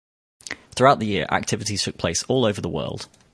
[0.73, 3.07] Throughout the year, activities took place all over the world.